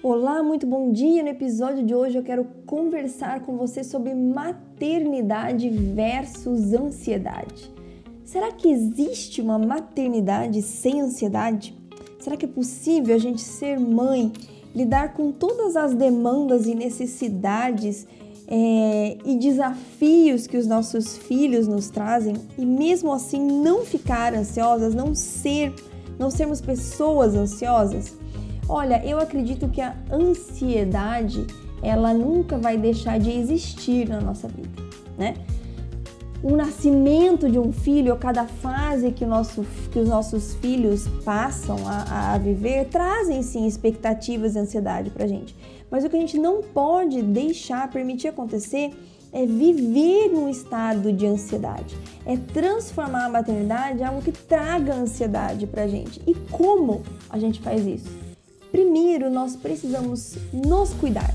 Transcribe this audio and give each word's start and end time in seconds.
Olá, 0.00 0.44
muito 0.44 0.64
bom 0.64 0.92
dia! 0.92 1.24
No 1.24 1.28
episódio 1.28 1.84
de 1.84 1.92
hoje 1.92 2.16
eu 2.16 2.22
quero 2.22 2.46
conversar 2.64 3.40
com 3.40 3.56
você 3.56 3.82
sobre 3.82 4.14
maternidade 4.14 5.68
versus 5.68 6.72
ansiedade. 6.72 7.68
Será 8.24 8.52
que 8.52 8.68
existe 8.68 9.42
uma 9.42 9.58
maternidade 9.58 10.62
sem 10.62 11.00
ansiedade? 11.00 11.76
Será 12.20 12.36
que 12.36 12.44
é 12.44 12.48
possível 12.48 13.12
a 13.12 13.18
gente 13.18 13.40
ser 13.40 13.80
mãe, 13.80 14.32
lidar 14.72 15.14
com 15.14 15.32
todas 15.32 15.74
as 15.74 15.92
demandas 15.94 16.68
e 16.68 16.76
necessidades 16.76 18.06
é, 18.46 19.18
e 19.24 19.34
desafios 19.34 20.46
que 20.46 20.56
os 20.56 20.68
nossos 20.68 21.18
filhos 21.18 21.66
nos 21.66 21.90
trazem 21.90 22.36
e 22.56 22.64
mesmo 22.64 23.12
assim 23.12 23.44
não 23.44 23.84
ficar 23.84 24.32
ansiosas, 24.32 24.94
não 24.94 25.12
ser, 25.12 25.74
não 26.16 26.30
sermos 26.30 26.60
pessoas 26.60 27.34
ansiosas? 27.34 28.16
Olha, 28.68 29.02
eu 29.04 29.18
acredito 29.18 29.68
que 29.68 29.80
a 29.80 29.96
ansiedade 30.12 31.46
ela 31.82 32.12
nunca 32.12 32.58
vai 32.58 32.76
deixar 32.76 33.18
de 33.18 33.30
existir 33.30 34.08
na 34.08 34.20
nossa 34.20 34.46
vida, 34.46 34.82
né? 35.16 35.34
O 36.42 36.54
nascimento 36.54 37.50
de 37.50 37.58
um 37.58 37.72
filho, 37.72 38.12
ou 38.12 38.18
cada 38.18 38.44
fase 38.44 39.10
que, 39.10 39.26
nosso, 39.26 39.64
que 39.90 39.98
os 39.98 40.08
nossos 40.08 40.54
filhos 40.54 41.08
passam 41.24 41.76
a, 41.84 42.34
a 42.34 42.38
viver, 42.38 42.86
trazem 42.88 43.42
sim 43.42 43.66
expectativas 43.66 44.54
e 44.54 44.58
ansiedade 44.58 45.10
pra 45.10 45.26
gente. 45.26 45.56
Mas 45.90 46.04
o 46.04 46.10
que 46.10 46.16
a 46.16 46.20
gente 46.20 46.38
não 46.38 46.62
pode 46.62 47.22
deixar, 47.22 47.90
permitir 47.90 48.28
acontecer, 48.28 48.92
é 49.32 49.44
viver 49.46 50.28
num 50.28 50.48
estado 50.48 51.12
de 51.12 51.26
ansiedade, 51.26 51.96
é 52.24 52.36
transformar 52.36 53.26
a 53.26 53.28
maternidade 53.28 54.00
em 54.00 54.04
algo 54.04 54.22
que 54.22 54.32
traga 54.32 54.94
ansiedade 54.94 55.66
pra 55.66 55.88
gente. 55.88 56.20
E 56.26 56.34
como 56.50 57.02
a 57.28 57.38
gente 57.38 57.60
faz 57.60 57.84
isso? 57.84 58.27
Primeiro, 58.70 59.30
nós 59.30 59.56
precisamos 59.56 60.34
nos 60.52 60.90
cuidar. 60.94 61.34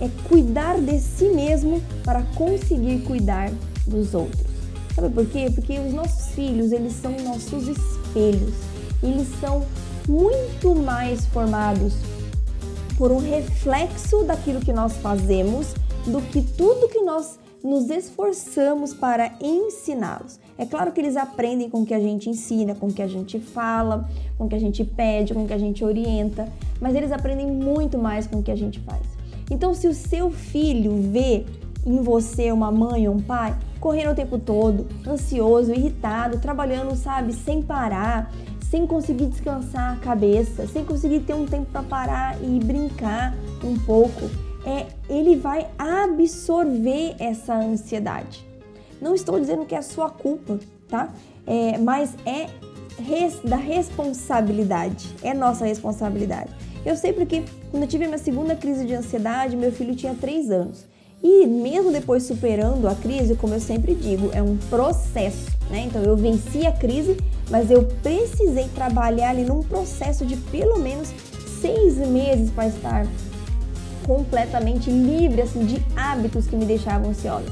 É 0.00 0.08
cuidar 0.28 0.80
de 0.80 0.98
si 1.00 1.28
mesmo 1.28 1.82
para 2.04 2.22
conseguir 2.34 3.00
cuidar 3.00 3.50
dos 3.86 4.14
outros. 4.14 4.46
Sabe 4.94 5.10
por 5.10 5.26
quê? 5.26 5.50
Porque 5.54 5.78
os 5.78 5.92
nossos 5.92 6.34
filhos, 6.34 6.72
eles 6.72 6.92
são 6.94 7.12
nossos 7.22 7.68
espelhos. 7.68 8.54
Eles 9.02 9.28
são 9.40 9.64
muito 10.08 10.74
mais 10.74 11.26
formados 11.26 11.94
por 12.96 13.12
um 13.12 13.18
reflexo 13.18 14.24
daquilo 14.24 14.60
que 14.60 14.72
nós 14.72 14.94
fazemos 14.96 15.74
do 16.06 16.22
que 16.22 16.40
tudo 16.40 16.88
que 16.88 17.00
nós 17.00 17.38
nos 17.66 17.90
esforçamos 17.90 18.94
para 18.94 19.32
ensiná-los. 19.40 20.38
É 20.56 20.64
claro 20.64 20.92
que 20.92 21.00
eles 21.00 21.16
aprendem 21.16 21.68
com 21.68 21.82
o 21.82 21.86
que 21.86 21.92
a 21.92 22.00
gente 22.00 22.30
ensina, 22.30 22.74
com 22.74 22.86
o 22.86 22.92
que 22.92 23.02
a 23.02 23.08
gente 23.08 23.40
fala, 23.40 24.08
com 24.38 24.44
o 24.44 24.48
que 24.48 24.54
a 24.54 24.60
gente 24.60 24.84
pede, 24.84 25.34
com 25.34 25.44
o 25.44 25.46
que 25.46 25.52
a 25.52 25.58
gente 25.58 25.84
orienta, 25.84 26.48
mas 26.80 26.94
eles 26.94 27.10
aprendem 27.10 27.46
muito 27.46 27.98
mais 27.98 28.26
com 28.26 28.38
o 28.38 28.42
que 28.42 28.50
a 28.50 28.56
gente 28.56 28.78
faz. 28.80 29.02
Então, 29.50 29.74
se 29.74 29.88
o 29.88 29.94
seu 29.94 30.30
filho 30.30 30.96
vê 31.10 31.44
em 31.84 32.00
você 32.02 32.50
uma 32.50 32.70
mãe 32.70 33.08
ou 33.08 33.14
um 33.14 33.20
pai 33.20 33.56
correndo 33.80 34.12
o 34.12 34.14
tempo 34.14 34.38
todo, 34.38 34.86
ansioso, 35.06 35.72
irritado, 35.72 36.38
trabalhando, 36.38 36.96
sabe, 36.96 37.32
sem 37.32 37.62
parar, 37.62 38.32
sem 38.70 38.86
conseguir 38.86 39.26
descansar 39.26 39.94
a 39.94 39.96
cabeça, 39.96 40.66
sem 40.66 40.84
conseguir 40.84 41.20
ter 41.20 41.34
um 41.34 41.46
tempo 41.46 41.66
para 41.70 41.82
parar 41.82 42.42
e 42.42 42.58
brincar 42.58 43.36
um 43.62 43.78
pouco, 43.78 44.28
ele 45.26 45.36
vai 45.36 45.66
absorver 45.76 47.16
essa 47.18 47.54
ansiedade. 47.54 48.46
Não 49.00 49.14
estou 49.14 49.40
dizendo 49.40 49.66
que 49.66 49.74
é 49.74 49.82
sua 49.82 50.08
culpa, 50.08 50.58
tá? 50.88 51.12
É, 51.44 51.76
mas 51.78 52.14
é 52.24 52.46
res, 53.02 53.40
da 53.44 53.56
responsabilidade, 53.56 55.08
é 55.22 55.34
nossa 55.34 55.66
responsabilidade. 55.66 56.50
Eu 56.84 56.96
sei 56.96 57.12
porque 57.12 57.42
quando 57.70 57.82
eu 57.82 57.88
tive 57.88 58.06
minha 58.06 58.18
segunda 58.18 58.54
crise 58.54 58.84
de 58.84 58.94
ansiedade, 58.94 59.56
meu 59.56 59.72
filho 59.72 59.96
tinha 59.96 60.14
3 60.14 60.50
anos. 60.50 60.86
E 61.22 61.46
mesmo 61.46 61.90
depois 61.90 62.22
superando 62.22 62.86
a 62.86 62.94
crise, 62.94 63.34
como 63.34 63.54
eu 63.54 63.60
sempre 63.60 63.94
digo, 63.94 64.30
é 64.32 64.40
um 64.40 64.56
processo, 64.70 65.50
né? 65.68 65.80
Então 65.80 66.02
eu 66.02 66.16
venci 66.16 66.64
a 66.64 66.72
crise, 66.72 67.16
mas 67.50 67.70
eu 67.70 67.82
precisei 68.02 68.68
trabalhar 68.68 69.30
ali 69.30 69.42
num 69.42 69.62
processo 69.62 70.24
de 70.24 70.36
pelo 70.36 70.78
menos 70.78 71.12
seis 71.60 71.96
meses 71.96 72.50
para 72.50 72.68
estar 72.68 73.06
completamente 74.06 74.90
livre 74.90 75.42
assim 75.42 75.64
de 75.64 75.84
hábitos 75.96 76.46
que 76.46 76.56
me 76.56 76.64
deixavam 76.64 77.10
ansiosa. 77.10 77.48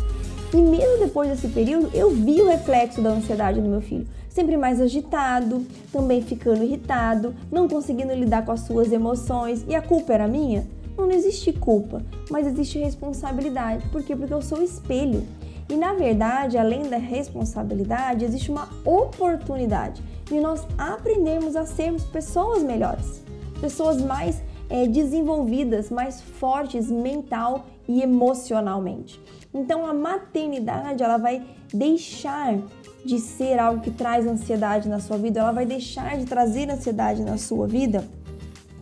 E 0.53 0.57
mesmo 0.57 0.99
depois 1.01 1.29
desse 1.29 1.49
período, 1.49 1.91
eu 1.93 2.11
vi 2.11 2.41
o 2.41 2.47
reflexo 2.47 3.03
da 3.03 3.11
ansiedade 3.11 3.61
no 3.61 3.69
meu 3.69 3.81
filho. 3.81 4.07
Sempre 4.29 4.57
mais 4.57 4.81
agitado, 4.81 5.67
também 5.93 6.23
ficando 6.23 6.63
irritado, 6.63 7.35
não 7.51 7.69
conseguindo 7.69 8.15
lidar 8.15 8.45
com 8.45 8.53
as 8.53 8.61
suas 8.61 8.93
emoções. 8.93 9.65
E 9.69 9.75
a 9.75 9.83
culpa 9.83 10.13
era 10.13 10.29
minha? 10.29 10.65
Não, 10.97 11.07
não 11.07 11.15
existe 11.15 11.53
culpa, 11.53 12.03
mas 12.31 12.47
existe 12.47 12.79
responsabilidade. 12.79 13.89
Por 13.89 14.03
quê? 14.05 14.15
Porque 14.15 14.33
eu 14.33 14.43
sou 14.43 14.63
espelho. 14.63 15.27
E 15.69 15.75
na 15.75 15.95
verdade, 15.95 16.57
além 16.57 16.89
da 16.89 16.99
responsabilidade, 16.99 18.25
existe 18.25 18.51
uma 18.51 18.69
oportunidade 18.85 20.03
de 20.27 20.39
nós 20.39 20.65
aprendermos 20.79 21.57
a 21.57 21.67
sermos 21.67 22.05
pessoas 22.05 22.63
melhores, 22.63 23.25
pessoas 23.61 24.01
mais 24.01 24.41
é, 24.75 24.89
desenvolvidas, 24.89 25.89
mais 25.89 26.21
fortes 26.21 26.91
mental 26.91 27.67
e 27.89 28.03
emocionalmente. 28.03 29.23
Então 29.55 29.87
a 29.87 29.95
maternidade 29.95 31.01
ela 31.01 31.17
vai 31.17 31.47
deixar 31.73 32.59
de 33.05 33.21
ser 33.21 33.61
algo 33.61 33.81
que 33.81 33.93
traz 33.93 34.27
ansiedade 34.27 34.89
na 34.89 34.99
sua 34.99 35.17
vida, 35.17 35.39
ela 35.39 35.53
vai 35.53 35.65
deixar 35.65 36.19
de 36.19 36.25
trazer 36.25 36.69
ansiedade 36.69 37.23
na 37.23 37.39
sua 37.39 37.69
vida 37.69 38.05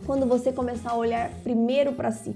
quando 0.03 0.25
você 0.25 0.51
começar 0.51 0.91
a 0.91 0.95
olhar 0.95 1.29
primeiro 1.43 1.93
para 1.93 2.11
si. 2.11 2.35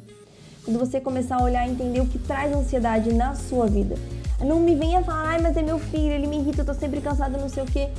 Quando 0.64 0.78
você 0.78 1.02
começar 1.02 1.38
a 1.38 1.44
olhar 1.44 1.68
e 1.68 1.72
entender 1.72 2.02
o 2.02 2.06
que 2.06 2.20
traz 2.20 2.56
ansiedade 2.56 3.12
na 3.12 3.34
sua 3.34 3.66
vida. 3.66 3.96
Não 4.40 4.60
me 4.60 4.76
venha 4.76 5.02
falar, 5.02 5.30
ai, 5.30 5.42
mas 5.42 5.58
é 5.58 5.64
meu 5.64 5.80
filho, 5.80 6.12
ele 6.12 6.28
me 6.28 6.38
irrita, 6.38 6.62
eu 6.62 6.66
tô 6.66 6.74
sempre 6.76 7.02
cansada, 7.02 7.40
não 7.40 7.50
sei 7.50 7.64
o 7.64 7.66
quê. 7.66 7.90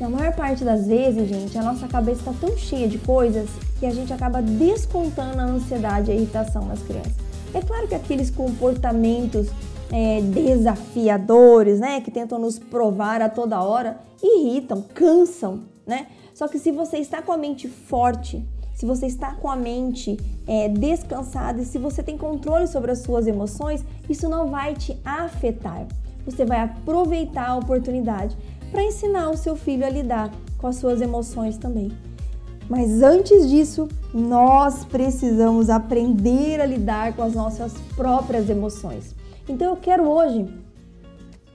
Na 0.00 0.08
maior 0.08 0.34
parte 0.34 0.64
das 0.64 0.86
vezes, 0.86 1.28
gente, 1.28 1.56
a 1.56 1.62
nossa 1.62 1.86
cabeça 1.86 2.20
está 2.20 2.46
tão 2.46 2.56
cheia 2.56 2.88
de 2.88 2.98
coisas 2.98 3.48
que 3.78 3.86
a 3.86 3.92
gente 3.92 4.12
acaba 4.12 4.42
descontando 4.42 5.40
a 5.40 5.44
ansiedade 5.44 6.10
e 6.10 6.14
a 6.14 6.16
irritação 6.16 6.66
nas 6.66 6.82
crianças. 6.82 7.14
É 7.54 7.60
claro 7.60 7.86
que 7.86 7.94
aqueles 7.94 8.30
comportamentos 8.30 9.48
é, 9.92 10.20
desafiadores, 10.22 11.78
né, 11.78 12.00
que 12.00 12.10
tentam 12.10 12.38
nos 12.38 12.58
provar 12.58 13.22
a 13.22 13.28
toda 13.28 13.62
hora, 13.62 14.00
irritam, 14.20 14.82
cansam, 14.94 15.62
né? 15.86 16.08
Só 16.34 16.48
que 16.48 16.58
se 16.58 16.72
você 16.72 16.98
está 16.98 17.22
com 17.22 17.30
a 17.30 17.36
mente 17.36 17.68
forte, 17.68 18.44
se 18.74 18.84
você 18.84 19.06
está 19.06 19.34
com 19.36 19.48
a 19.48 19.54
mente 19.54 20.18
é, 20.48 20.68
descansada 20.68 21.62
e 21.62 21.64
se 21.64 21.78
você 21.78 22.02
tem 22.02 22.18
controle 22.18 22.66
sobre 22.66 22.90
as 22.90 22.98
suas 22.98 23.28
emoções, 23.28 23.84
isso 24.10 24.28
não 24.28 24.50
vai 24.50 24.74
te 24.74 24.98
afetar. 25.04 25.86
Você 26.26 26.44
vai 26.44 26.60
aproveitar 26.60 27.50
a 27.50 27.56
oportunidade 27.56 28.36
para 28.74 28.82
ensinar 28.82 29.30
o 29.30 29.36
seu 29.36 29.54
filho 29.54 29.86
a 29.86 29.88
lidar 29.88 30.32
com 30.58 30.66
as 30.66 30.74
suas 30.76 31.00
emoções 31.00 31.56
também. 31.56 31.92
Mas 32.68 33.02
antes 33.02 33.48
disso, 33.48 33.88
nós 34.12 34.84
precisamos 34.84 35.70
aprender 35.70 36.60
a 36.60 36.66
lidar 36.66 37.14
com 37.14 37.22
as 37.22 37.34
nossas 37.34 37.72
próprias 37.94 38.50
emoções. 38.50 39.14
Então 39.48 39.70
eu 39.70 39.76
quero 39.76 40.08
hoje, 40.08 40.52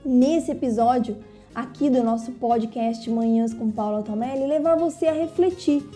nesse 0.02 0.52
episódio 0.52 1.18
aqui 1.54 1.90
do 1.90 2.02
nosso 2.02 2.32
podcast 2.32 3.10
Manhãs 3.10 3.52
com 3.52 3.70
Paula 3.70 4.02
Tomelli, 4.02 4.46
levar 4.46 4.76
você 4.76 5.06
a 5.06 5.12
refletir 5.12 5.86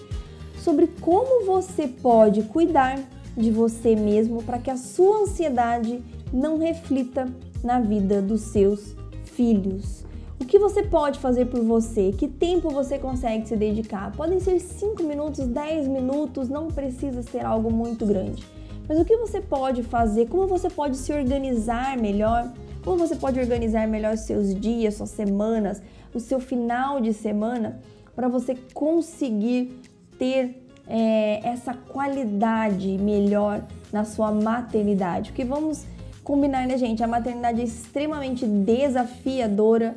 sobre 0.58 0.88
como 1.00 1.46
você 1.46 1.88
pode 1.88 2.42
cuidar 2.42 2.98
de 3.34 3.50
você 3.50 3.96
mesmo 3.96 4.42
para 4.42 4.58
que 4.58 4.70
a 4.70 4.76
sua 4.76 5.22
ansiedade 5.22 6.02
não 6.30 6.58
reflita 6.58 7.26
na 7.62 7.80
vida 7.80 8.20
dos 8.20 8.42
seus 8.42 8.94
filhos. 9.24 10.03
O 10.40 10.44
que 10.44 10.58
você 10.58 10.82
pode 10.82 11.20
fazer 11.20 11.46
por 11.46 11.62
você? 11.62 12.12
Que 12.12 12.26
tempo 12.26 12.68
você 12.70 12.98
consegue 12.98 13.46
se 13.46 13.56
dedicar? 13.56 14.12
Podem 14.16 14.40
ser 14.40 14.58
5 14.58 15.02
minutos, 15.04 15.46
10 15.46 15.86
minutos, 15.86 16.48
não 16.48 16.68
precisa 16.68 17.22
ser 17.22 17.44
algo 17.44 17.70
muito 17.70 18.04
grande. 18.04 18.44
Mas 18.88 18.98
o 18.98 19.04
que 19.04 19.16
você 19.16 19.40
pode 19.40 19.82
fazer? 19.82 20.28
Como 20.28 20.46
você 20.46 20.68
pode 20.68 20.96
se 20.96 21.12
organizar 21.12 21.96
melhor? 21.96 22.52
Como 22.84 22.98
você 22.98 23.16
pode 23.16 23.38
organizar 23.38 23.86
melhor 23.86 24.16
seus 24.16 24.54
dias, 24.54 24.94
suas 24.94 25.10
semanas, 25.10 25.80
o 26.12 26.20
seu 26.20 26.40
final 26.40 27.00
de 27.00 27.12
semana 27.14 27.80
para 28.14 28.28
você 28.28 28.56
conseguir 28.74 29.80
ter 30.18 30.62
é, 30.86 31.40
essa 31.48 31.72
qualidade 31.74 32.98
melhor 32.98 33.64
na 33.92 34.04
sua 34.04 34.30
maternidade? 34.32 35.30
Porque 35.30 35.44
vamos 35.44 35.86
combinar, 36.22 36.66
né, 36.66 36.76
gente? 36.76 37.02
A 37.02 37.06
maternidade 37.06 37.60
é 37.60 37.64
extremamente 37.64 38.44
desafiadora, 38.46 39.94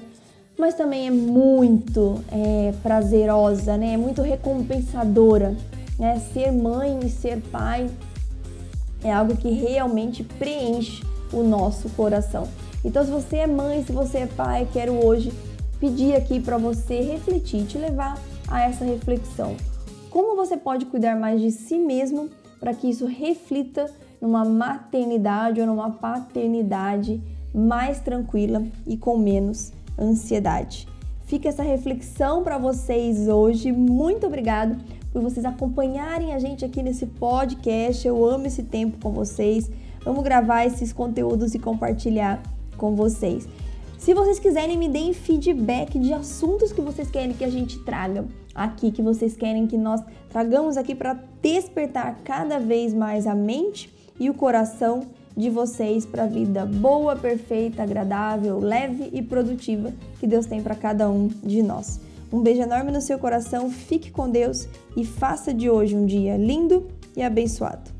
mas 0.57 0.73
também 0.73 1.07
é 1.07 1.11
muito 1.11 2.23
é, 2.31 2.73
prazerosa, 2.81 3.77
né? 3.77 3.93
É 3.93 3.97
muito 3.97 4.21
recompensadora, 4.21 5.55
né? 5.99 6.19
Ser 6.33 6.51
mãe 6.51 6.99
e 7.03 7.09
ser 7.09 7.41
pai 7.51 7.89
é 9.03 9.13
algo 9.13 9.37
que 9.37 9.49
realmente 9.49 10.23
preenche 10.23 11.03
o 11.31 11.43
nosso 11.43 11.89
coração. 11.89 12.47
Então, 12.83 13.03
se 13.03 13.11
você 13.11 13.37
é 13.37 13.47
mãe, 13.47 13.83
se 13.83 13.91
você 13.91 14.19
é 14.19 14.27
pai, 14.27 14.67
quero 14.71 15.05
hoje 15.05 15.31
pedir 15.79 16.15
aqui 16.15 16.39
para 16.39 16.57
você 16.57 17.01
refletir, 17.01 17.65
te 17.65 17.77
levar 17.77 18.19
a 18.47 18.61
essa 18.63 18.83
reflexão. 18.83 19.55
Como 20.09 20.35
você 20.35 20.57
pode 20.57 20.85
cuidar 20.85 21.15
mais 21.15 21.39
de 21.39 21.51
si 21.51 21.77
mesmo 21.77 22.29
para 22.59 22.73
que 22.73 22.89
isso 22.89 23.05
reflita 23.05 23.85
numa 24.19 24.43
maternidade 24.43 25.61
ou 25.61 25.67
numa 25.67 25.91
paternidade 25.91 27.21
mais 27.53 27.99
tranquila 27.99 28.63
e 28.85 28.97
com 28.97 29.17
menos 29.17 29.71
ansiedade. 29.97 30.87
Fica 31.25 31.49
essa 31.49 31.63
reflexão 31.63 32.43
para 32.43 32.57
vocês 32.57 33.27
hoje. 33.27 33.71
Muito 33.71 34.27
obrigado 34.27 34.77
por 35.11 35.21
vocês 35.21 35.45
acompanharem 35.45 36.33
a 36.33 36.39
gente 36.39 36.63
aqui 36.63 36.81
nesse 36.81 37.05
podcast. 37.05 38.07
Eu 38.07 38.25
amo 38.25 38.47
esse 38.47 38.63
tempo 38.63 38.97
com 39.01 39.11
vocês. 39.11 39.69
Amo 40.05 40.21
gravar 40.21 40.65
esses 40.65 40.93
conteúdos 40.93 41.53
e 41.53 41.59
compartilhar 41.59 42.41
com 42.77 42.95
vocês. 42.95 43.47
Se 43.97 44.13
vocês 44.13 44.39
quiserem, 44.39 44.77
me 44.77 44.87
deem 44.87 45.11
feedback 45.11 45.99
de 45.99 46.13
assuntos 46.13 46.71
que 46.71 46.79
vocês 46.79 47.09
querem 47.09 47.33
que 47.33 47.43
a 47.43 47.49
gente 47.49 47.79
traga 47.79 48.23
aqui, 48.53 48.91
que 48.91 49.01
vocês 49.01 49.35
querem 49.35 49.67
que 49.67 49.77
nós 49.77 50.01
tragamos 50.29 50.77
aqui 50.77 50.95
para 50.95 51.17
despertar 51.41 52.19
cada 52.23 52.59
vez 52.59 52.93
mais 52.93 53.27
a 53.27 53.35
mente 53.35 53.93
e 54.19 54.29
o 54.29 54.33
coração 54.33 55.01
de 55.37 55.49
vocês 55.49 56.05
para 56.05 56.23
a 56.23 56.27
vida 56.27 56.65
boa, 56.65 57.15
perfeita, 57.15 57.83
agradável, 57.83 58.59
leve 58.59 59.09
e 59.13 59.21
produtiva 59.21 59.93
que 60.19 60.25
Deus 60.25 60.47
tem 60.47 60.61
para 60.61 60.75
cada 60.75 61.09
um 61.09 61.27
de 61.27 61.61
nós. 61.61 62.01
Um 62.33 62.41
beijo 62.41 62.61
enorme 62.61 62.91
no 62.91 63.01
seu 63.01 63.19
coração, 63.19 63.69
fique 63.69 64.11
com 64.11 64.29
Deus 64.29 64.67
e 64.95 65.05
faça 65.05 65.53
de 65.53 65.69
hoje 65.69 65.95
um 65.95 66.05
dia 66.05 66.35
lindo 66.35 66.87
e 67.15 67.21
abençoado. 67.21 67.96